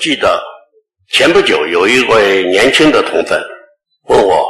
[0.00, 0.42] 记得
[1.12, 3.40] 前不久有一位年轻的同奋
[4.08, 4.46] 问我，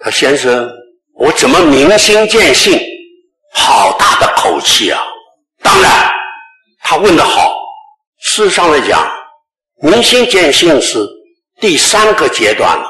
[0.00, 0.68] 他先生，
[1.18, 2.80] 我怎么明心见性？
[3.52, 5.00] 好大的口气啊！
[5.62, 6.10] 当然，
[6.80, 7.54] 他问得好。
[8.20, 9.06] 事实上来讲，
[9.82, 11.06] 明心见性是
[11.60, 12.88] 第三个阶段了。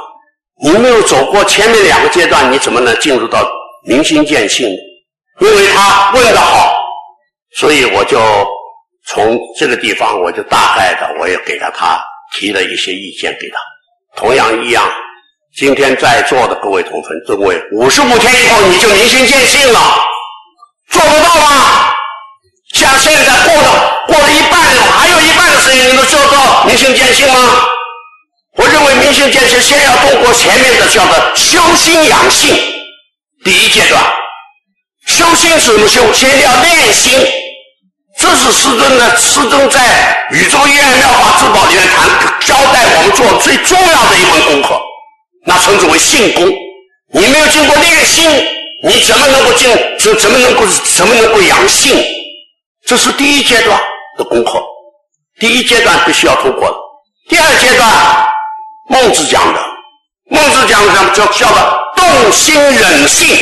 [0.62, 3.46] 你没有走过前面两个阶段，你怎么能进入到
[3.86, 4.68] 明心见性？
[5.40, 6.72] 因为他问得好，
[7.56, 8.18] 所以我就
[9.08, 12.02] 从这个地方，我就大概的，我也给了他
[12.34, 13.58] 提了一些意见给他。
[14.16, 14.84] 同样一样，
[15.56, 19.80] 今天在座的各位同奋，认为五十五天以后你就明心见性了，
[20.90, 21.92] 做得到吗？
[22.74, 27.38] 像现在过了过了一半了，还有一半的时间，你能做到明心见性吗？
[28.58, 32.56] 我认为明心见性先要通过前面的叫做修心养性，
[33.44, 34.02] 第一阶段，
[35.06, 36.12] 修心是什么修？
[36.12, 37.12] 先要练心，
[38.26, 44.80] 这是师尊的师尊在《宇宙义爱妙法至宝》里面谈交代我们做最重要的一门功课，
[45.46, 46.44] 那称之为性功。
[47.12, 48.28] 你没有经过练心，
[48.82, 49.70] 你怎么能够进？
[50.00, 52.04] 怎怎么能够怎么能够养性？
[52.84, 53.80] 这是第一阶段
[54.18, 54.60] 的功课，
[55.38, 56.76] 第一阶段必须要通过的。
[57.28, 57.88] 第二阶段。
[58.88, 59.60] 孟子讲的，
[60.30, 63.36] 孟子讲的什么叫叫做动心忍性。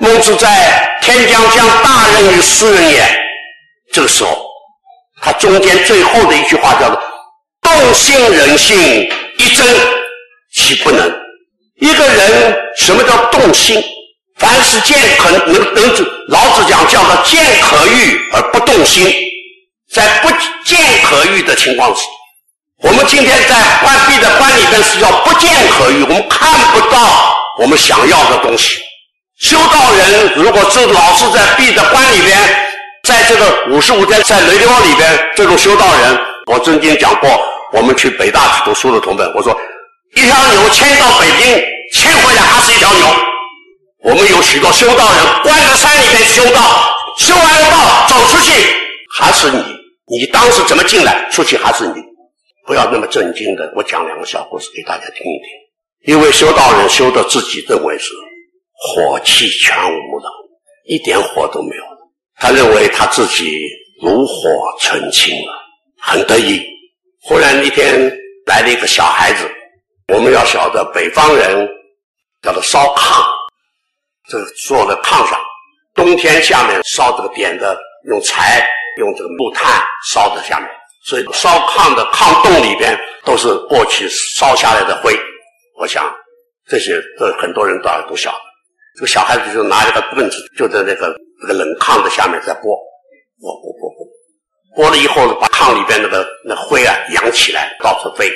[0.00, 3.00] 孟子在《天将降大任于斯人也》
[3.92, 4.46] 这个时候，
[5.22, 7.00] 他中间最后的一句话叫做
[7.60, 8.76] “动心忍性，
[9.36, 9.66] 一真
[10.54, 11.12] 其不能”。
[11.78, 13.82] 一个人什么叫动心？
[14.38, 15.84] 凡是见可能能
[16.28, 19.06] 老子讲叫做见可欲而不动心，
[19.92, 20.30] 在不
[20.64, 22.00] 见可欲的情况下。
[22.82, 28.80] 我们今天在关闭的关里边是叫不见可欲，我们看不到我们想要的东西。
[29.38, 32.38] 修道人如果是老是在闭的关里边，
[33.02, 37.28] 在这个五十五天在雷厉风里边，这种修道人，我曾经讲过，
[37.72, 39.52] 我们去北大去读书的同奋，我说
[40.14, 41.60] 一条牛牵到北京，
[41.92, 43.06] 牵回来还是一条牛。
[44.04, 48.52] 我们有许多修道人关在山里边修道，修完了道走出去
[49.18, 49.58] 还是你，
[50.20, 51.94] 你当时怎么进来，出去还是你。
[52.68, 56.14] 不要那么震惊的，我讲两个小故事给大家听一听。
[56.14, 58.12] 因为修道人修的自己认为是
[58.74, 60.30] 火气全无了，
[60.86, 61.91] 一点火都没有。
[62.42, 63.56] 他认为他自己
[64.02, 65.52] 炉火纯青了，
[66.00, 66.60] 很得意。
[67.22, 68.12] 忽然一天
[68.46, 69.48] 来了一个小孩子，
[70.12, 71.68] 我们要晓得北方人
[72.42, 73.24] 叫做烧炕，
[74.28, 75.38] 这个坐在炕上，
[75.94, 79.80] 冬天下面烧这个点的，用柴用这个木炭
[80.12, 80.68] 烧在下面。
[81.04, 85.16] 所以烧炕的炕洞里边都是过去烧下来的灰，
[85.78, 86.12] 我想
[86.68, 88.38] 这些这很多人都都晓得。
[88.96, 92.62] 这个小孩子就拿一个棍子，就在那个那个冷炕的下面在拨，
[93.40, 94.06] 拨拨拨拨，
[94.76, 98.30] 拨了以后呢，把炕里边那个那灰啊扬起来，到处飞。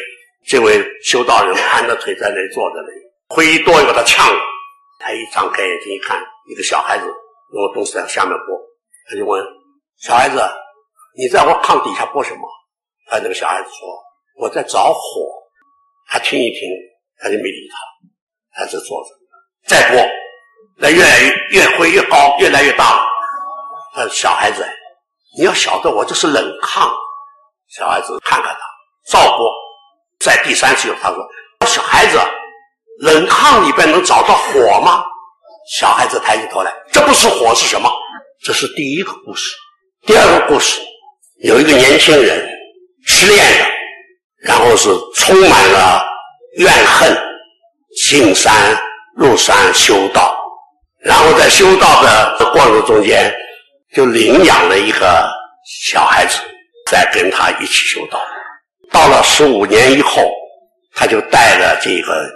[0.47, 2.89] 这位修道人盘着腿在那里坐着呢，
[3.29, 4.41] 灰一多又把他呛了。
[4.99, 8.59] 他一张开眼睛一看，一个小孩子用东西在下面拨，
[9.11, 9.45] 他就问
[10.01, 10.41] 小孩子
[11.17, 12.41] ：“你在我炕底下拨什么？”
[13.09, 13.89] 他那个小孩子说
[14.41, 15.01] ：“我在找火。”
[16.09, 16.69] 他听一听，
[17.19, 17.69] 他就没理
[18.55, 19.11] 他，他就坐着。
[19.67, 19.99] 再拨，
[20.79, 23.03] 那越来越越灰越高，越来越大。
[23.95, 24.67] 他说：“小孩子，
[25.39, 26.91] 你要晓得我这是冷炕。”
[27.77, 28.61] 小孩子看看他，
[29.11, 29.51] 照拨。
[30.21, 31.27] 在第三次，他说
[31.67, 32.19] ：“小孩子，
[33.01, 35.05] 冷炕里边能找到火吗？”
[35.79, 37.91] 小孩子抬起头来：“这不是火是什么？”
[38.45, 39.55] 这是第一个故事。
[40.07, 40.81] 第二个故事，
[41.43, 42.53] 有一个年轻人。
[43.09, 43.67] 失恋了，
[44.43, 46.05] 然后是充满了
[46.57, 47.17] 怨恨，
[48.09, 48.53] 进山
[49.15, 50.37] 入山修道，
[51.07, 53.33] 然后在修道的过程中间，
[53.95, 55.31] 就领养了一个
[55.87, 56.37] 小孩子，
[56.91, 58.21] 在跟他一起修道。
[58.91, 60.29] 到了十五年以后，
[60.97, 62.29] 他就带着这个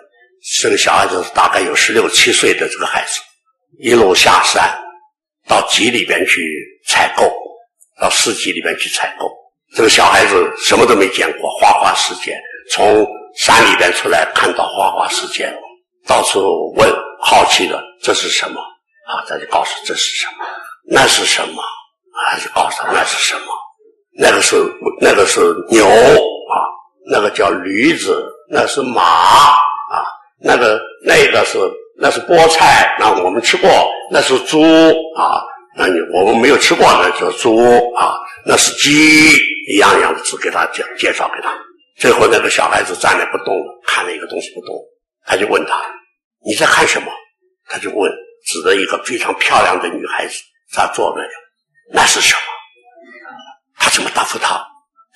[0.62, 3.20] 这个小孩子，大概有十六七岁的这个孩子，
[3.80, 4.72] 一路下山，
[5.48, 6.40] 到集里边去
[6.86, 7.28] 采购，
[8.00, 9.28] 到市集里边去采购。
[9.74, 12.38] 这个小孩子什么都没见过，花花世界，
[12.70, 13.04] 从
[13.36, 15.52] 山里边出来，看到花花世界，
[16.06, 16.88] 到处问，
[17.20, 19.24] 好奇的这是什么啊？
[19.28, 20.44] 他就告诉这是什么，
[20.90, 21.62] 那是什么？
[22.28, 23.46] 还是告诉他那是什么？
[24.18, 24.56] 那个是
[25.00, 26.54] 那个是牛啊，
[27.10, 30.04] 那个叫驴子，那是马啊，
[30.42, 31.58] 那个那个是
[31.98, 33.68] 那是菠菜，那我们吃过，
[34.10, 34.60] 那是猪
[35.16, 35.40] 啊，
[35.76, 37.56] 那你我们没有吃过，那就是猪
[37.94, 39.38] 啊，那是鸡。
[39.72, 41.52] 一样一样的字给他讲介绍给他，
[41.96, 43.54] 最后那个小孩子站那不动，
[43.86, 44.74] 看了一个东西不动，
[45.24, 45.80] 他就问他
[46.44, 47.06] ：“你在看什么？”
[47.70, 48.10] 他就问，
[48.44, 50.34] 指着一个非常漂亮的女孩子，
[50.74, 51.30] 在坐那里，
[51.92, 52.42] 那是什么？
[53.78, 54.60] 他怎么答复他？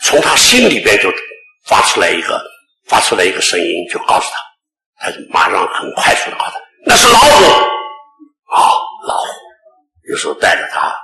[0.04, 1.12] 从他心里边就
[1.66, 2.40] 发出来一个
[2.86, 7.44] 发出来一个声音，就告诉他，他就马上很快速的告诉他，那是老虎
[8.54, 8.60] 啊、
[9.08, 9.26] 老虎。
[10.08, 10.94] 有时候带着他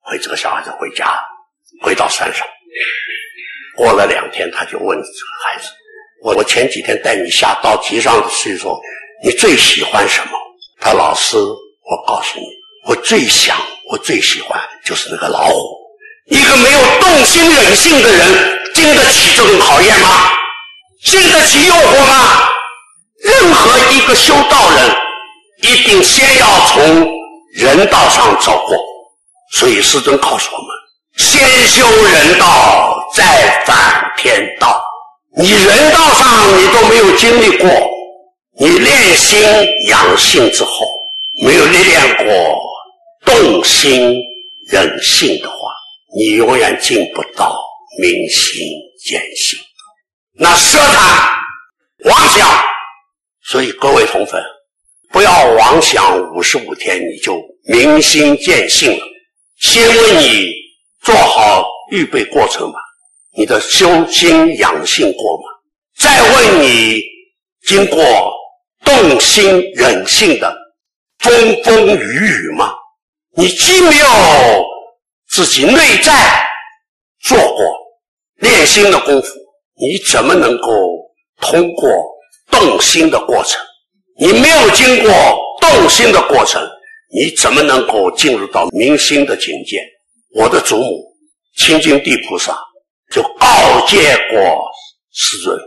[0.00, 1.18] 回这个小孩子回家，
[1.82, 2.46] 回到山上。
[3.76, 5.70] 过了两天，他就问这个孩子
[6.24, 8.80] ：“我我前几天带你下到集上去说，
[9.22, 10.32] 你最喜欢什么？”
[10.86, 12.46] 他老师，我告诉你，
[12.86, 13.56] 我最想，
[13.90, 15.60] 我最喜欢就是那个老虎。
[16.26, 20.30] 一个没有动心忍性的人，经得起这种考验吗？
[21.02, 22.48] 经得起诱惑吗？
[23.20, 24.96] 任何一个修道人，
[25.62, 27.04] 一定先要从
[27.56, 28.78] 人道上走过。
[29.54, 30.68] 所以师尊告诉我们。
[31.18, 34.80] 先修人道，再返天道。
[35.36, 37.68] 你人道上你都没有经历过，
[38.58, 39.38] 你练心
[39.88, 40.86] 养性之后，
[41.42, 42.60] 没有历练过
[43.24, 44.14] 动心
[44.68, 45.56] 忍性的话，
[46.16, 47.56] 你永远进不到
[48.00, 48.62] 明心
[49.04, 49.58] 见性。
[50.38, 51.38] 那奢谈
[52.04, 52.48] 妄想，
[53.44, 54.42] 所以各位同粉，
[55.10, 59.04] 不要妄想五十五天你就明心见性了。
[59.60, 60.66] 先问你。
[61.02, 62.80] 做好预备过程吧，
[63.38, 65.44] 你的修心养性过吗？
[65.96, 67.00] 再问你
[67.64, 68.02] 经过
[68.86, 70.56] 动心忍性的
[71.18, 72.72] 风风雨雨吗？
[73.36, 74.06] 你既没有
[75.28, 76.14] 自己内在
[77.24, 77.58] 做过
[78.36, 79.28] 练心的功夫，
[79.74, 80.66] 你怎么能够
[81.42, 81.90] 通过
[82.50, 83.60] 动心的过程？
[84.18, 85.12] 你没有经过
[85.60, 86.62] 动心的过程，
[87.12, 89.78] 你怎么能够进入到明心的境界？
[90.34, 91.12] 我的祖母
[91.58, 92.56] 清净地菩萨
[93.12, 93.98] 就告诫
[94.30, 94.38] 过
[95.12, 95.58] 世尊，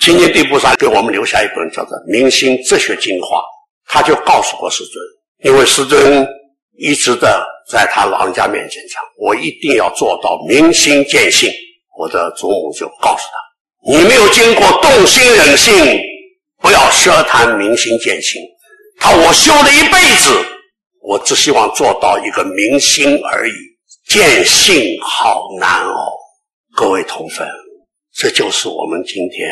[0.00, 3.38] 清净地菩萨给我们留下一本叫做《明心哲学精华》，
[3.86, 6.26] 他就告诉过师尊，因为师尊
[6.78, 11.50] 一直的在他老人家面前讲，我一定要做到明心见性。
[11.98, 15.72] 我的祖母就告诉他，你没有经过动心忍性，
[16.60, 18.40] 不要奢谈明心见性。
[18.98, 20.30] 他我修了一辈子，
[21.00, 23.52] 我只希望做到一个明心而已。
[24.08, 26.12] 见性好难哦，
[26.76, 27.48] 各位同奋，
[28.14, 29.48] 这就是我们今天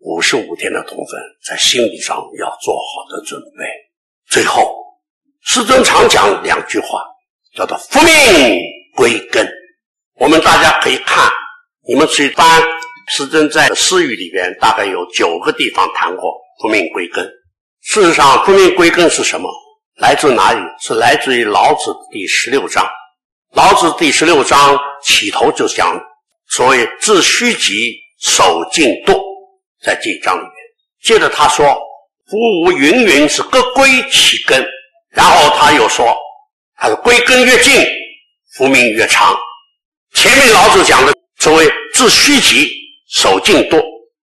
[0.00, 3.64] 五十五天的同分在心理上要做好的准备。
[4.28, 4.74] 最后，
[5.42, 7.02] 师尊常讲两句话，
[7.56, 8.60] 叫做“复命
[8.96, 9.48] 归根”。
[10.20, 11.30] 我们大家可以看，
[11.88, 12.62] 你们去翻
[13.08, 17.24] 师尊在私语里边，大概有九个地方谈过“复命归根”。
[17.82, 19.48] 事实上，“复命归根”是什么？
[19.96, 20.60] 来自哪里？
[20.80, 22.86] 是来自于老子第十六章。
[23.54, 25.98] 老子第十六章起头就讲
[26.48, 29.18] 所谓“致虚极，守静惰”，
[29.82, 30.52] 在这一章里面。
[31.02, 31.64] 接着他说
[32.28, 34.66] ：“夫无云云，是各归其根。”
[35.10, 36.16] 然后他又说
[36.76, 37.84] ：“他说归根越近，
[38.56, 39.36] 福命越长。”
[40.14, 42.68] 前面老子讲的所谓“致虚极，
[43.10, 43.82] 守静惰”，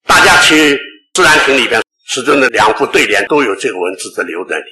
[0.07, 0.77] 大家其实
[1.13, 4.65] 《自然亭》里边师尊的两副对联都有这个文字在留在里，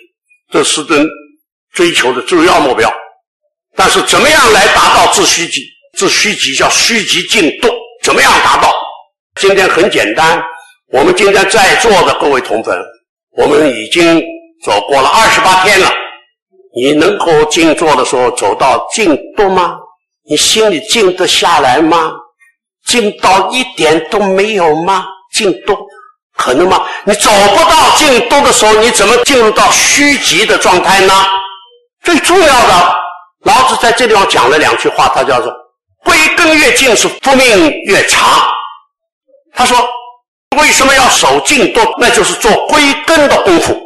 [0.52, 1.08] 这是师尊
[1.72, 2.92] 追求的主要目标。
[3.76, 5.62] 但是怎么样来达到致虚极？
[5.98, 7.72] 致虚极叫虚极静惰，
[8.02, 8.74] 怎么样达到？
[9.40, 10.44] 今天很简单，
[10.94, 12.80] 我们今天在座的各位同粉，
[13.36, 14.24] 我们已经
[14.64, 15.92] 走过了二十八天了。
[16.76, 19.76] 你能够静坐的时候走到静惰吗？
[20.30, 22.14] 你心里静得下来吗？
[22.86, 25.04] 静到一点都没有吗？
[25.34, 25.76] 静惰
[26.38, 26.86] 可能吗？
[27.06, 31.14] 你走不到静惰的时候，你怎么进入到虚极的状态呢？
[32.04, 32.96] 最重要的。
[33.46, 35.52] 老子在这地方讲了两句话，他叫做
[36.06, 38.30] “归根越尽，是复命越长”。
[39.56, 39.76] 他说
[40.54, 41.96] ：“为什么要守静惰？
[42.00, 43.80] 那就是做归根的功夫。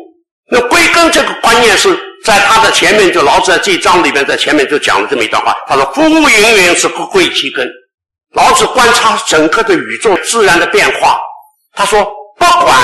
[0.50, 5.56] 那归根这个观念是在他的前面，就老子在这一章里边，在前面就讲了这么一段话。
[5.68, 7.68] 他说：‘夫无云云，是各归其根。’
[8.36, 11.20] 老子观察整个的宇宙自然的变化，
[11.74, 12.04] 他说
[12.38, 12.76] ：‘不管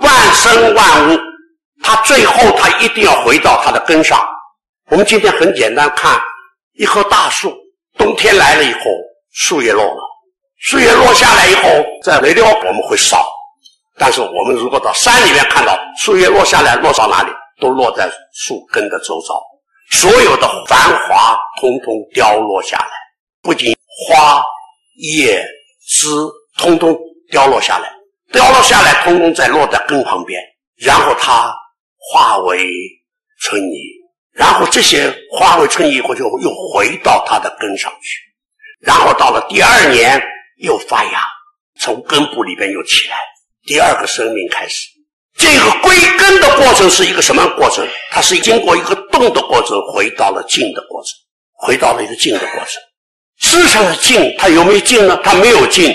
[0.00, 1.18] 万生万物，
[1.82, 4.20] 他最后他一定要回到他的根上。’
[4.90, 6.20] 我们今天很简单，看
[6.78, 7.54] 一棵大树，
[7.96, 8.80] 冬天来了以后，
[9.32, 10.00] 树叶落了，
[10.60, 11.62] 树叶落下来以后，
[12.04, 13.26] 在围料我们会烧，
[13.98, 17.30] 但是我们如果到山里面看到树叶落下来，落到哪里？
[17.60, 19.38] 都落在树根的周遭，
[19.90, 22.90] 所有的繁华通通凋落下来，
[23.42, 23.70] 不仅
[24.08, 24.42] 花
[24.96, 25.46] 叶
[25.86, 26.08] 枝
[26.56, 26.98] 通通
[27.30, 27.92] 凋落下来，
[28.32, 30.40] 凋落下来，通通再落在根旁边，
[30.78, 31.54] 然后它
[32.10, 32.66] 化为
[33.42, 33.76] 春泥。
[34.32, 38.20] 然后这些化为春泥以后，就又回到它的根上去，
[38.80, 40.18] 然后到了第二年
[40.60, 41.24] 又发芽，
[41.80, 43.16] 从根部里边又起来，
[43.64, 44.88] 第二个生命开始。
[45.36, 47.86] 这个归根的过程是一个什么过程？
[48.10, 51.10] 它是经过一个动的过程，回到了静的过程，
[51.66, 52.82] 回到了一个静的过程。
[53.38, 55.18] 事实上的静，它有没有静呢？
[55.24, 55.94] 它没有静，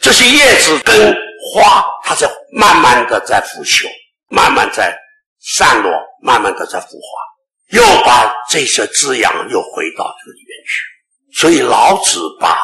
[0.00, 1.14] 这些叶子跟
[1.54, 3.86] 花，它在慢慢的在腐朽，
[4.28, 4.98] 慢慢在
[5.40, 5.92] 散落，
[6.22, 11.40] 慢慢的在腐化，又把这些滋养又回到这个里面去。
[11.40, 12.58] 所以老子把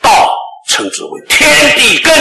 [0.00, 2.14] 道称之为天地根。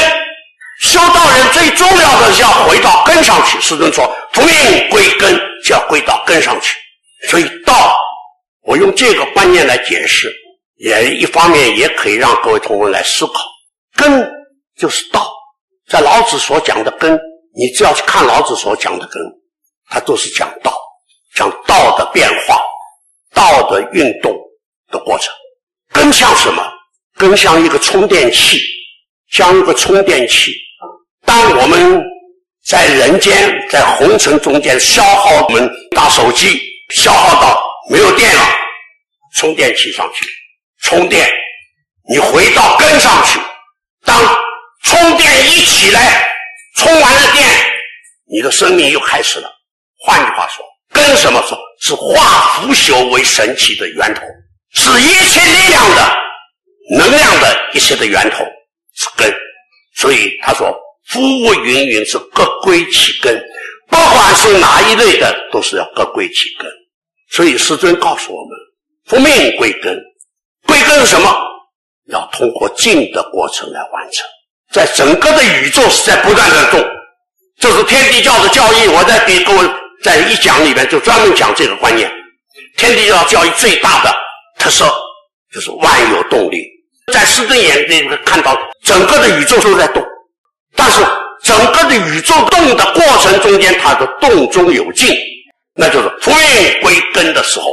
[0.80, 3.60] 修道人最重要的是要回到根上去。
[3.60, 6.76] 师尊说：“复命归根，就要归到根上去。”
[7.30, 7.98] 所以道，
[8.62, 10.32] 我用这个观念来解释，
[10.76, 13.34] 也一方面也可以让各位同学来思考。
[13.96, 14.32] 根
[14.78, 15.28] 就是道，
[15.90, 17.20] 在老子所讲的根，
[17.56, 19.20] 你只要去看老子所讲的根，
[19.90, 20.78] 他都是讲道，
[21.36, 22.62] 讲道的变化，
[23.34, 24.32] 道的运动
[24.92, 25.34] 的过程。
[25.92, 26.64] 根像什么？
[27.28, 28.58] 根像一个充电器，
[29.32, 30.54] 像一个充电器。
[31.26, 32.02] 当我们
[32.66, 36.58] 在人间，在红尘中间消耗我们打手机，
[36.96, 38.42] 消耗到没有电了，
[39.36, 40.26] 充电器上去
[40.82, 41.30] 充电，
[42.10, 43.42] 你回到根上去。
[44.06, 44.18] 当
[44.84, 46.26] 充电一起来，
[46.78, 47.46] 充完了电，
[48.32, 49.52] 你的生命又开始了。
[50.06, 51.60] 换句话说，根什么说？
[51.82, 54.22] 是化腐朽为神奇的源头，
[54.74, 56.18] 是一切力量的、
[56.90, 58.46] 能量的一切的源头，
[58.94, 59.34] 是根。
[59.96, 60.76] 所以他说。
[61.10, 63.42] 夫物芸芸是各归其根，
[63.88, 66.70] 不管是哪一类的，都是要各归其根。
[67.32, 68.58] 所以师尊告诉我们：
[69.06, 69.98] 复命归根，
[70.66, 71.34] 归根是什么？
[72.12, 74.26] 要通过静的过程来完成。
[74.74, 76.86] 在整个的宇宙是在不断的动，
[77.58, 78.90] 这是天地教的教义。
[78.90, 79.60] 我在给各位
[80.04, 82.12] 在一讲里面就专门讲这个观念。
[82.76, 84.14] 天地教教义最大的
[84.60, 84.94] 特色
[85.54, 86.66] 就是万有动力，
[87.14, 90.04] 在师尊眼里看到整个的宇宙都在动。
[90.76, 91.02] 但是
[91.44, 95.16] 整个的宇宙动的过程中间，它的动中有静，
[95.76, 97.66] 那就是复运归根的时候。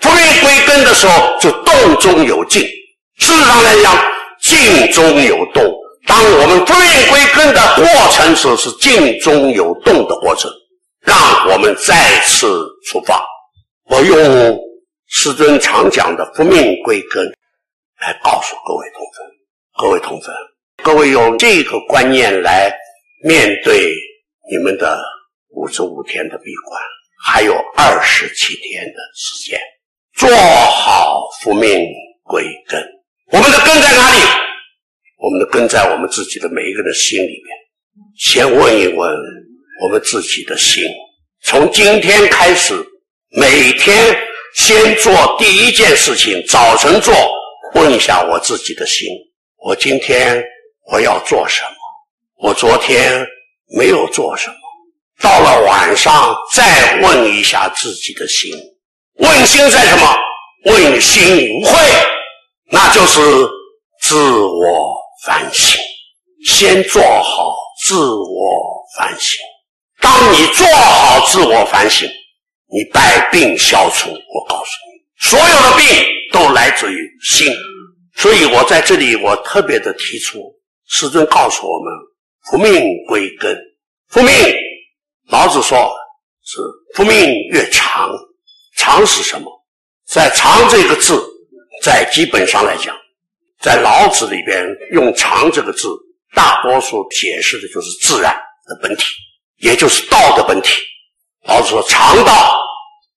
[0.00, 2.62] 复运归根的时候，就动中有静。
[3.18, 3.94] 事实上来讲，
[4.40, 5.62] 静中有动。
[6.06, 10.50] 当我们复运归根的过程时，是静中有动的过程，
[11.04, 11.16] 让
[11.50, 11.94] 我们再
[12.24, 13.22] 次出发。
[13.90, 14.58] 我用
[15.08, 17.30] 师尊常讲的“复命归根”
[18.00, 19.18] 来告诉各位同志，
[19.82, 20.30] 各位同志。
[20.82, 22.72] 各位用这个观念来
[23.22, 23.94] 面对
[24.50, 24.98] 你们的
[25.50, 26.82] 五十五天的闭关，
[27.22, 29.60] 还有二十七天的时间，
[30.14, 31.86] 做好复命
[32.22, 32.82] 归根。
[33.32, 34.22] 我们的根在哪里？
[35.18, 37.56] 我们的根在我们自己的每一个人的心里面。
[38.16, 39.14] 先问一问
[39.82, 40.82] 我们自己的心，
[41.42, 42.74] 从今天开始，
[43.38, 44.16] 每天
[44.54, 47.12] 先做第一件事情，早晨做，
[47.74, 49.08] 问一下我自己的心，
[49.56, 50.44] 我今天。
[50.92, 52.48] 我要做什么？
[52.48, 53.24] 我昨天
[53.76, 54.56] 没有做什么。
[55.20, 58.50] 到了晚上再问一下自己的心，
[59.18, 60.16] 问心在什么？
[60.64, 61.78] 问心无愧，
[62.72, 63.20] 那就是
[64.00, 65.80] 自我反省。
[66.44, 67.54] 先做好
[67.86, 69.38] 自我反省。
[70.00, 72.08] 当你做好自我反省，
[72.66, 74.10] 你百病消除。
[74.10, 75.86] 我告诉你，所有的病
[76.32, 77.52] 都来自于心。
[78.16, 80.38] 所以我在这里，我特别的提出。
[80.92, 81.92] 师尊告诉我们
[82.50, 83.56] ：“复命归根，
[84.08, 84.32] 复命。
[85.28, 85.94] 老子说
[86.44, 86.58] 是
[86.96, 88.10] 复命越长，
[88.76, 89.48] 长是什么？
[90.08, 91.24] 在‘长’这个字，
[91.82, 92.96] 在基本上来讲，
[93.60, 95.88] 在老子里边用‘长’这个字，
[96.34, 98.34] 大多数解释的就是自然
[98.66, 99.04] 的本体，
[99.58, 100.72] 也就是道的本体。
[101.46, 102.58] 老子说：‘常道，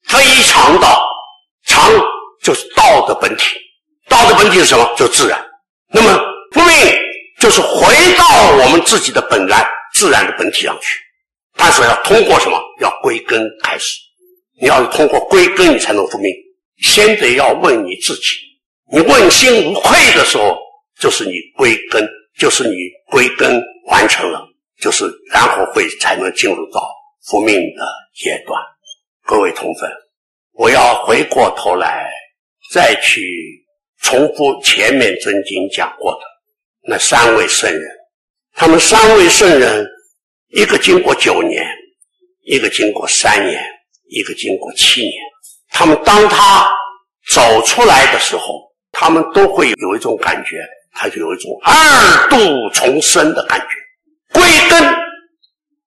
[0.08, 1.04] 非常道。’
[2.44, 3.58] 就是道的本体，
[4.10, 4.94] 道的本体是什么？
[4.98, 5.44] 就是自然。
[5.94, 6.10] 那么
[6.52, 6.76] 复命。”
[7.40, 8.26] 就是回到
[8.64, 10.88] 我们自己的本来自然的本体上去，
[11.58, 12.58] 但是要通过什么？
[12.80, 13.98] 要归根开始。
[14.62, 16.32] 你要通过归根，你才能复命。
[16.78, 18.22] 先得要问你自己，
[18.94, 20.58] 你问心无愧的时候，
[21.02, 22.08] 就是你归根，
[22.40, 22.76] 就是你
[23.08, 24.48] 归根完成了，
[24.80, 26.82] 就是然后会才能进入到
[27.26, 27.86] 复命的
[28.16, 28.62] 阶段。
[29.26, 29.92] 各位同奋，
[30.54, 32.10] 我要回过头来
[32.74, 33.22] 再去
[34.02, 36.20] 重复前面真经讲过的。
[36.90, 37.82] 那三位圣人，
[38.56, 39.86] 他们三位圣人，
[40.50, 41.64] 一个经过九年，
[42.46, 43.64] 一个经过三年，
[44.10, 45.14] 一个经过七年。
[45.70, 46.68] 他们当他
[47.32, 48.44] 走出来的时候，
[48.92, 50.58] 他们都会有一种感觉，
[50.94, 52.38] 他就有一种二度
[52.74, 53.68] 重生的感觉。
[54.40, 54.84] 归根，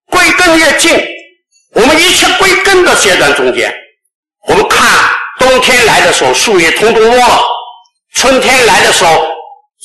[0.07, 0.93] 归根越近，
[1.73, 3.75] 我们一切归根的阶段中间，
[5.57, 7.41] 冬天来的时候，树叶通通落了；
[8.13, 9.27] 春天来的时候。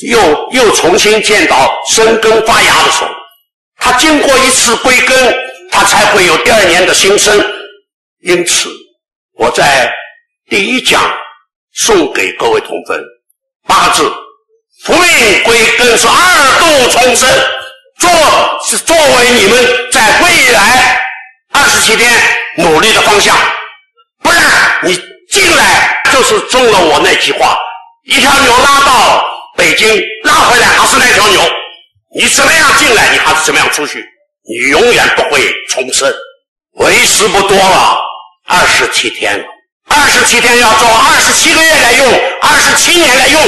[0.10, 3.10] 又又重新见到生根发芽的时候，
[3.78, 5.36] 它经过一次归根，
[5.70, 7.38] 它才会有第二年的新生。
[8.24, 8.70] 因此，
[9.38, 9.92] 我在
[10.50, 11.00] 第一讲
[11.76, 13.04] 送给各位同分
[13.68, 14.12] 八字：
[14.86, 17.30] 复命归根是二度重生，
[18.00, 18.10] 做
[18.66, 21.06] 是作为你们在未来
[21.54, 22.10] 二十七天
[22.58, 23.36] 努力的方向。
[24.24, 24.42] 不然
[24.84, 25.00] 你
[25.32, 27.58] 进来就是中了我那句话：
[28.04, 29.26] 一条牛拉到
[29.58, 29.88] 北京，
[30.26, 31.42] 拉回来还是那条牛。
[32.14, 34.06] 你怎么样进来，你还是怎么样出去，
[34.44, 36.14] 你永远不会重生。
[36.74, 37.98] 为时不多了，
[38.46, 39.42] 二十七天，
[39.88, 42.08] 二十七天要做二十七个月来用，
[42.42, 43.42] 二十七年来用，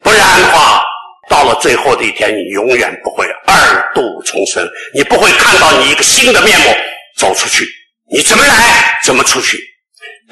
[0.00, 0.84] 不然的话，
[1.28, 6.76] 到了最后的一天，你永远不会二度重生，你不会看到你一个新的面目
[7.18, 7.66] 走出去。
[8.12, 9.58] 你怎么来，怎么出去？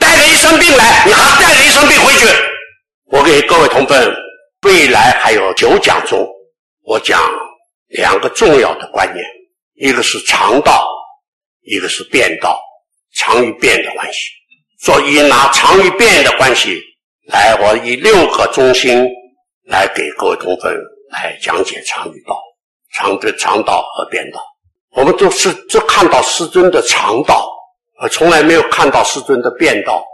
[0.02, 2.26] 带着一身病来，你还带着一身病回去。
[3.12, 4.12] 我给各位同分，
[4.62, 6.28] 未来还有九讲中，
[6.85, 7.23] 我讲
[7.87, 9.25] 两个重要的观念，
[9.75, 10.87] 一个是常道。
[11.64, 12.61] 一个是变道，
[13.14, 14.18] 常与变的关系，
[14.80, 16.76] 所以拿常与变的关系
[17.28, 19.09] 来，我以六个中心
[19.68, 20.76] 来给各位同分
[21.12, 22.37] 来讲解常与道，
[22.92, 24.44] 常的常道和变道。
[24.97, 27.49] 我们都是只看到师尊的常道，
[28.02, 30.04] 我从来没有看到师尊的变道。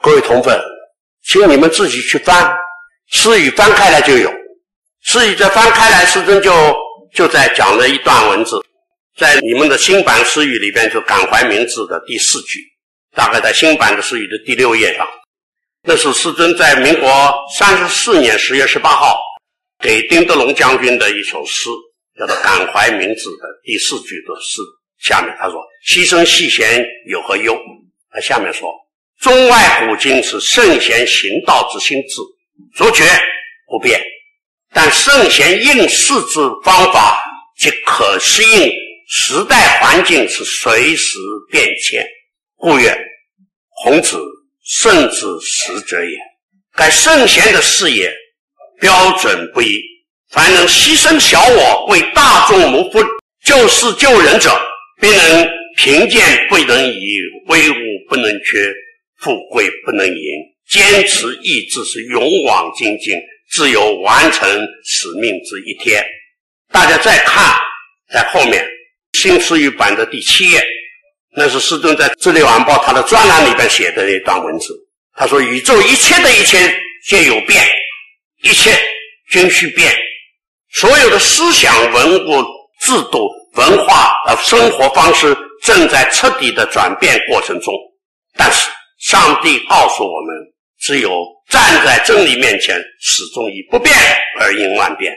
[0.00, 0.56] 各位同奋，
[1.24, 2.56] 请你们自己去翻，
[3.10, 4.32] 诗语翻开来就有，
[5.02, 6.52] 诗语再翻开来，师尊就
[7.12, 8.64] 就在讲了一段文字。
[9.18, 12.60] 在你们的新版诗语里边，就感怀名字的第四句，
[13.16, 15.04] 大概在新版的诗语的第六页上，
[15.82, 19.18] 那是师尊在民国三十四年十月十八号
[19.80, 21.68] 给丁德龙将军的一首诗，
[22.16, 24.60] 叫做《感怀名字》的第四句的诗。
[25.02, 25.54] 下面他说
[25.86, 27.56] ：“牺牲细贤有何忧？”
[28.10, 28.70] 他下面说
[29.20, 32.20] ：“中外古今是圣贤行道之心志，
[32.74, 33.04] 卓绝
[33.66, 34.00] 不变，
[34.72, 37.22] 但圣贤应世之方法
[37.58, 38.72] 即可适应。”
[39.14, 41.18] 时代环境是随时
[41.50, 42.02] 变迁，
[42.56, 42.96] 故曰：
[43.82, 44.18] 孔子
[44.64, 46.16] 圣之时者也。
[46.74, 48.10] 该圣贤的事业
[48.80, 49.78] 标准不一，
[50.30, 53.00] 凡能牺牲小我为大众谋福、
[53.44, 54.58] 救世救人者，
[55.02, 57.74] 必能贫贱不能移，威武
[58.08, 58.72] 不能屈，
[59.18, 60.14] 富贵不能淫，
[60.70, 63.18] 坚持意志是勇往精进，
[63.50, 64.48] 自有完成
[64.84, 66.06] 使命之一天。
[66.70, 67.52] 大家再看，
[68.12, 68.64] 在后面。
[69.18, 70.62] 新诗语版的第七页，
[71.36, 74.72] 那是师尊在《智利晚报》他的专栏里边写的那段文字。
[75.14, 76.58] 他说：“宇宙一切的一切
[77.06, 77.62] 皆有变，
[78.42, 78.70] 一切
[79.30, 79.92] 均需变。
[80.72, 82.42] 所有的思想、文物、
[82.80, 87.72] 制度、文化和生活方式正在彻底的转变过程中。
[88.34, 90.36] 但是，上帝告诉我们，
[90.80, 91.10] 只有
[91.48, 93.94] 站在真理面前，始终以不变
[94.40, 95.14] 而应万变。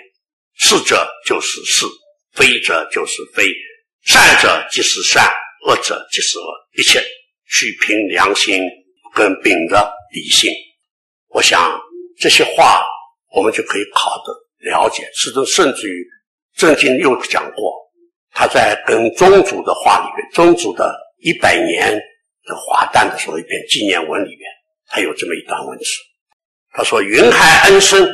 [0.58, 1.86] 是者就是是，
[2.34, 3.46] 非者就是非。”
[4.06, 5.34] 善者即是善，
[5.66, 6.46] 恶者即是恶，
[6.78, 7.00] 一切
[7.50, 8.62] 去凭良心
[9.16, 10.52] 跟秉着理性。
[11.30, 11.76] 我想
[12.20, 12.86] 这些话
[13.34, 15.04] 我们就可以好的了解。
[15.16, 16.06] 甚至甚至于
[16.56, 17.74] 曾经又讲过，
[18.36, 21.92] 他在跟宗主的话里面，宗主的一百年
[22.44, 24.42] 的华诞的时候一篇纪念文里面，
[24.88, 25.86] 他有这么一段文字。
[26.74, 28.08] 他说：“云海恩深，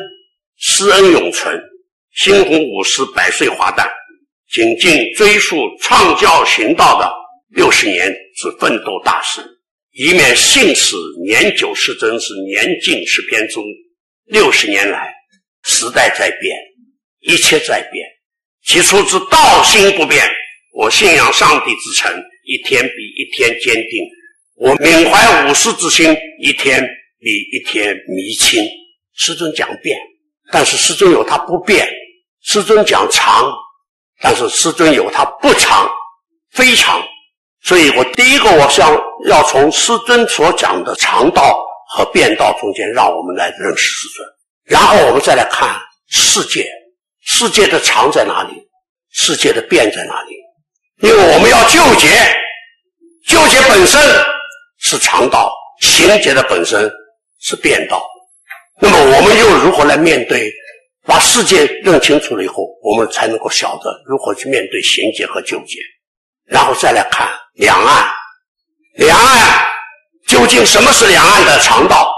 [0.57, 1.59] 师恩永存，
[2.15, 3.91] 新红五师百岁华诞。”
[4.53, 7.09] 谨尽追溯创教行道的
[7.55, 9.41] 六十年之奋斗大事，
[9.91, 13.63] 以免信使年久失真，是年近失偏终。
[14.25, 15.15] 六十年来，
[15.63, 16.53] 时代在变，
[17.21, 18.05] 一切在变，
[18.65, 20.25] 其出之道心不变。
[20.73, 22.11] 我信仰上帝之诚，
[22.45, 24.05] 一天比一天坚定；
[24.55, 26.81] 我缅怀武士之心，一天
[27.19, 28.63] 比一天迷清。
[29.13, 29.97] 师尊讲变，
[30.51, 31.85] 但是师尊有他不变；
[32.43, 33.51] 师尊讲长。
[34.23, 35.89] 但是师尊有他不长，
[36.51, 37.03] 非常，
[37.63, 38.95] 所以我第一个我想
[39.25, 41.59] 要从师尊所讲的常道
[41.95, 44.27] 和变道中间，让我们来认识师尊，
[44.65, 45.75] 然后我们再来看
[46.07, 46.69] 世界，
[47.23, 48.67] 世界的常在哪里，
[49.11, 50.35] 世界的变在哪里？
[51.01, 52.07] 因为我们要救结，
[53.27, 53.99] 救结本身
[54.79, 56.91] 是常道，行劫的本身
[57.39, 58.03] 是变道，
[58.79, 60.51] 那么我们又如何来面对？
[61.03, 65.79] 把世界认清楚了以后，我们才能够晓得如何去面对行劫和纠结，
[66.45, 68.07] 然后再来看两岸，
[68.97, 69.65] 两岸
[70.27, 72.13] 究竟什么是两岸的常道？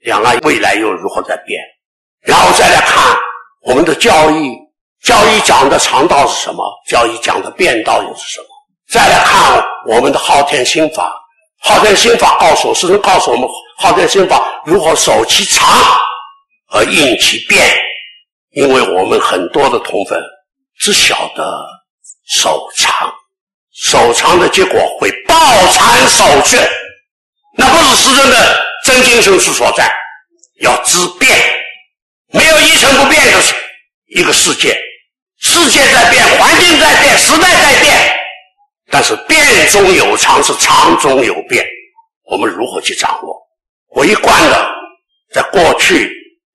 [0.00, 1.62] 两岸未来又如何在变？
[2.22, 3.14] 然后再来看
[3.66, 4.52] 我们的教义，
[5.02, 6.64] 教义讲的常道是什么？
[6.88, 8.46] 教义讲的变道又是什么？
[8.88, 11.12] 再来看我们的昊天心法，
[11.62, 13.48] 昊天心法告诉我，师尊告诉我们，
[13.78, 15.68] 昊天心法如何守其常
[16.70, 17.76] 而应其变。
[18.52, 20.22] 因为我们很多的同分
[20.78, 21.52] 只晓得
[22.28, 23.12] 守常，
[23.74, 25.34] 守常的结果会抱
[25.72, 26.56] 残守缺，
[27.56, 29.92] 那不是师尊的真精神之所在。
[30.60, 31.28] 要知变，
[32.36, 33.32] 没有一成不变的
[34.06, 34.78] 一个世界。
[35.38, 37.94] 世界在变，环境在变，时代在变，
[38.90, 39.38] 但是变
[39.70, 41.66] 中有常，是常中有变。
[42.30, 43.36] 我们如何去掌握？
[43.90, 44.68] 我一贯的，
[45.32, 46.10] 在过去，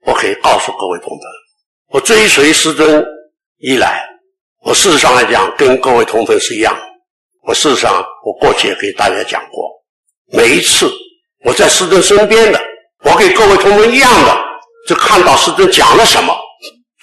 [0.06, 1.20] 我可以告诉各位同奋，
[1.90, 3.06] 我追随师尊
[3.60, 4.04] 以来，
[4.64, 6.76] 我事实上来讲，跟各位同奋是一样。
[7.44, 9.70] 我事实上，我过去也给大家讲过，
[10.32, 10.92] 每一次
[11.46, 12.60] 我在师尊身边的，
[13.04, 14.38] 我给各位同奋一样的，
[14.88, 16.36] 就看到师尊讲了什么，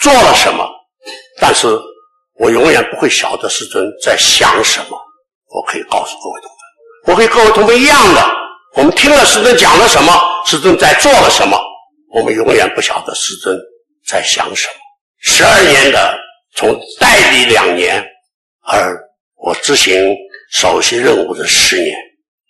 [0.01, 0.69] 做了什么。
[1.41, 1.69] 但是
[2.39, 4.99] 我永远不会晓得师尊在想什么。
[5.51, 8.31] 我可以告诉各位同奋，我跟各位同奋一样的，
[8.77, 10.13] 我们听了师尊讲了什么，
[10.47, 11.59] 师尊在做了什么，
[12.13, 13.59] 我们永远不晓得师尊
[14.07, 14.75] 在想什么。
[15.21, 16.19] 十二年的
[16.55, 18.05] 从代理两年，
[18.63, 18.95] 而
[19.37, 20.15] 我执行
[20.53, 21.97] 首席任务的十年，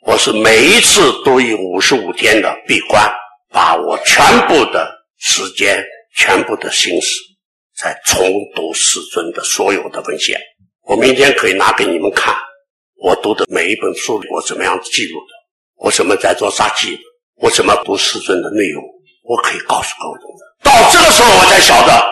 [0.06, 3.08] 我是每一次都以五十五天的闭关，
[3.52, 5.84] 把我全部的时间、
[6.16, 7.08] 全部的心思。
[7.76, 10.40] 在重读师尊的所有的文献，
[10.82, 12.34] 我明天可以拿给你们看。
[13.00, 15.32] 我读的每一本书里，我怎么样记录的？
[15.76, 17.02] 我怎么在做札记的？
[17.36, 18.82] 我怎么读师尊的内容？
[19.22, 20.48] 我可以告诉各位同奋。
[20.64, 22.04] 到这个时候，我才晓得，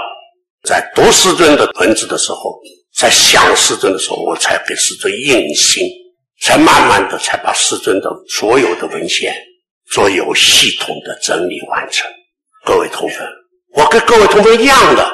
[0.63, 2.61] 在读师尊的文字的时候，
[2.95, 5.83] 在想师尊的时候，我才给师尊印心，
[6.43, 9.35] 才慢慢的才把师尊的所有的文献
[9.91, 12.09] 做有系统的整理完成。
[12.67, 13.25] 各位同奋，
[13.77, 15.09] 我跟各位同奋一样的。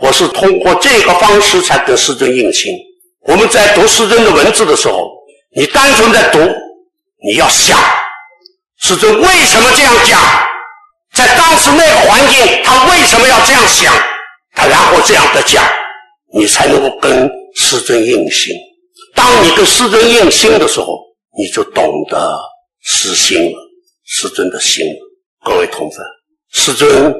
[0.00, 2.72] 我是通过这个方式才跟师尊印心。
[3.26, 5.10] 我们在读师尊的文字的时候，
[5.56, 7.76] 你单纯在读，你要想
[8.78, 10.20] 师尊为什么这样讲，
[11.12, 13.92] 在当时那个环境，他为什么要这样想，
[14.54, 15.64] 他然后这样的讲，
[16.32, 18.54] 你才能够跟师尊印心。
[19.16, 20.86] 当你跟师尊印心的时候，
[21.36, 22.38] 你就懂得
[22.80, 23.58] 师心了，
[24.04, 24.98] 师尊的心了。
[25.44, 25.98] 各位同奋，
[26.52, 27.12] 师尊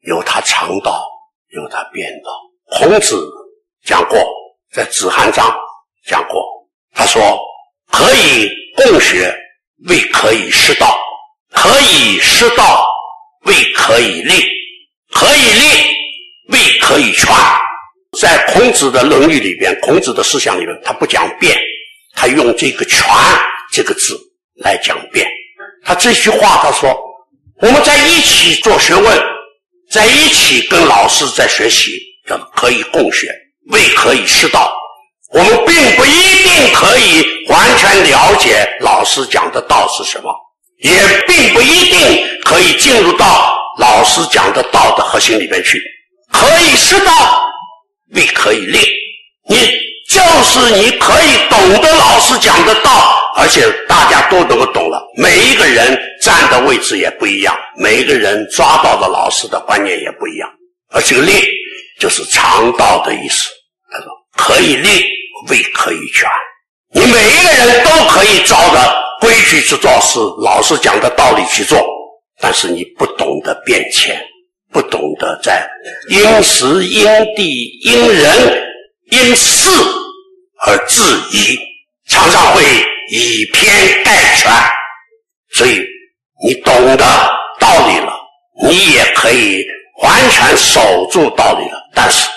[0.00, 1.06] 有他常道。
[1.52, 3.20] 有他变道，孔子
[3.84, 4.24] 讲过，
[4.72, 5.44] 在《子罕章》
[6.06, 6.40] 讲过，
[6.94, 7.20] 他说
[7.90, 9.34] ：“可以共学，
[9.88, 10.86] 未可以失道；
[11.50, 12.86] 可以失道，
[13.46, 14.34] 未可以立；
[15.12, 17.36] 可以立，未可以传。”
[18.20, 21.58] 在孔子的《论语》里边，孔子的思想里面，他不讲变，
[22.14, 23.04] 他用这个“权”
[23.74, 24.16] 这个字
[24.62, 25.28] 来讲变。
[25.82, 26.96] 他这句话他说
[27.60, 29.20] ：“我们在一起做学问。”
[29.90, 31.90] 在一起跟老师在学习，
[32.28, 33.26] 叫可以共学，
[33.72, 34.72] 未可以失道。
[35.32, 40.32] 我们并不一定可以完全了解老师讲的道是什么，
[40.84, 40.92] 也
[41.26, 45.82] 并不一定可以进入到老师讲的道的核心里面去。
[46.32, 47.42] 可以失道，
[48.14, 48.78] 未可以立。
[49.48, 49.56] 你
[50.08, 55.02] 就是你可以懂得老师讲的道，而且大家都能够懂了。
[55.16, 60.48] 每一个人站的位置也不一样，每一个人抓到的老师的观念也不一样。
[60.92, 61.32] 而这个立
[61.98, 63.48] 就是常道的意思。
[63.90, 64.06] 他说
[64.36, 64.88] 可以立，
[65.48, 66.28] 未可以全。
[66.92, 71.84] 你每一个人都可以照着规矩去做事，老师讲的道理去做，
[72.40, 74.20] 但是你不懂得变迁，
[74.72, 75.68] 不懂得在
[76.08, 77.04] 因时因
[77.34, 78.62] 地因人
[79.10, 79.70] 因事
[80.66, 81.02] 而制
[81.32, 81.58] 宜，
[82.08, 82.62] 常常会
[83.10, 84.50] 以偏概全。
[85.52, 85.84] 所以，
[86.50, 86.96] 你懂得
[87.60, 88.12] 道理了，
[88.60, 89.64] 你也可以
[90.02, 91.80] 完全守住道理了。
[91.94, 92.28] 但是，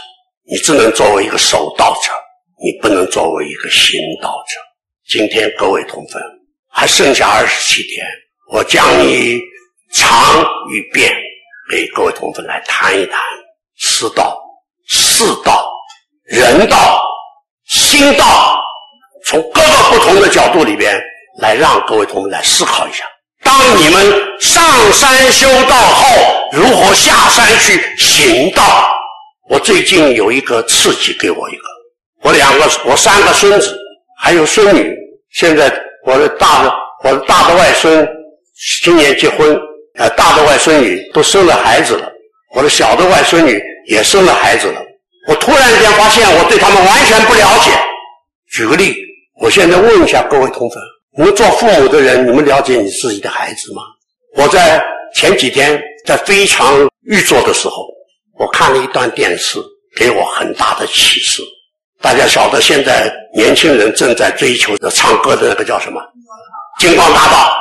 [0.46, 2.12] 你只能作为一个守道者，
[2.64, 4.60] 你不能作为一个行道者。
[5.10, 6.22] 今天各位同分，
[6.72, 8.06] 还剩下二十七天，
[8.52, 9.42] 我将以
[9.96, 11.12] 常与变
[11.72, 13.20] 给各位同分来谈一谈
[13.78, 14.40] 师道、
[14.88, 15.68] 世道、
[16.26, 17.04] 人道、
[17.68, 18.62] 心道，
[19.26, 21.02] 从各个不同的角度里边。
[21.40, 23.04] 来让各位同分来思考一下：
[23.54, 24.04] 当你们
[24.40, 26.08] 上山修道后，
[26.54, 28.92] 如何下山去行道？
[29.48, 31.64] 我最近有一个刺激，给我一个，
[32.24, 33.78] 我两个，我三个孙子，
[34.20, 34.92] 还有孙女。
[35.34, 35.72] 现在
[36.08, 38.08] 我的大的，我的大的外孙
[38.84, 39.56] 今年结婚，
[40.00, 42.12] 呃，大的外孙女都生了孩子了，
[42.56, 44.82] 我的小的外孙女也生了孩子了。
[45.28, 47.70] 我突然间发现，我对他们完全不了解。
[48.52, 48.96] 举个例，
[49.44, 50.82] 我现在问一下各位同奋。
[51.16, 53.84] 我们做父母的人，你们了解你自己的孩子吗？
[54.36, 57.86] 我在前几天在非常郁卒的时候，
[58.40, 59.60] 我看了一段电视，
[59.96, 61.44] 给我很大的启示。
[62.02, 66.02] 大家晓得，现在年轻人正在追求的唱歌的那个叫什么？
[66.80, 67.54] 星光大道。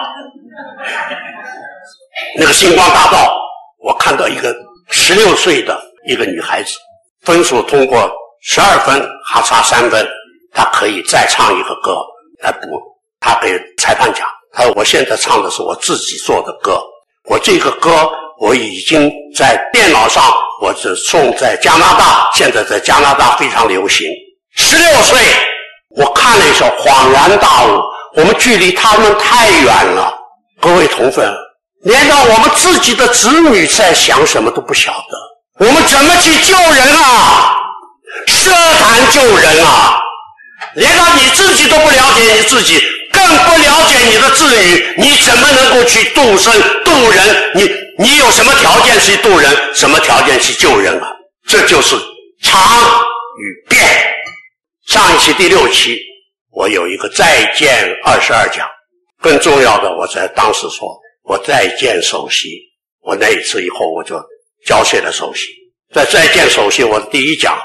[2.38, 3.36] 那个星光大道，
[3.84, 4.56] 我看到一个
[4.88, 6.78] 十六岁的一个女孩子，
[7.20, 8.10] 分数通过
[8.40, 10.08] 十二分，还差三分，
[10.54, 12.00] 她可以再唱一个歌
[12.42, 12.91] 来补。
[13.22, 16.82] 他给裁判讲：“他说我现在唱的是我自己做的歌，
[17.30, 20.22] 我这个歌我已经在电脑上，
[20.61, 24.08] 我只送在加拿大，现在在加拿大非常流行。
[24.56, 25.18] 十六岁，
[25.96, 27.80] 我看了一首，恍然大悟，
[28.16, 30.12] 我们距离他们太远了。
[30.61, 31.32] 各位同奋，
[31.85, 37.56] 连到我们自己的子女在想什么都不晓得，我们怎么去救人啊？
[38.26, 39.98] 奢谈救人啊！
[40.74, 42.78] 连到你自己都不了解你自己，
[43.22, 46.52] 更不了解你的子女，你怎么能够去度生
[46.85, 47.52] 度人？
[47.54, 49.74] 你你有什么条件去度人？
[49.74, 51.16] 什么条件去救人啊？
[51.46, 51.96] 这就是
[52.42, 52.61] 常
[53.38, 53.80] 与变。
[54.87, 56.00] 上一期第六期，
[56.50, 58.68] 我有一个再见二十二讲。
[59.20, 62.48] 更重要的，我在当时说，我再见首席。
[63.02, 64.20] 我那一次以后，我就
[64.66, 65.46] 交谢了首席。
[65.94, 67.56] 在再见首席，我的第一讲，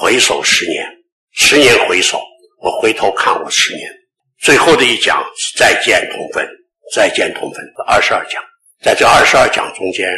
[0.00, 0.86] 回首十年，
[1.34, 2.18] 十年回首，
[2.62, 4.01] 我回头看我十年。
[4.42, 6.44] 最后的一讲是再见同分，
[6.92, 8.42] 再见同分的二十二讲。
[8.82, 10.10] 在这二十二讲中间，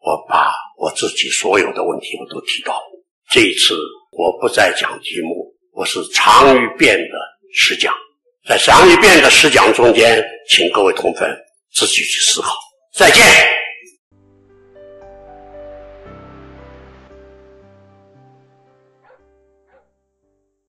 [0.00, 2.78] 我把我自己所有的问题我都提到。
[3.30, 3.74] 这一次
[4.12, 7.14] 我不再讲题目，我是长与变的
[7.54, 7.94] 十讲。
[8.46, 11.34] 在长与变的十讲中间，请各位同分
[11.72, 12.54] 自己去思考。
[12.94, 13.24] 再见。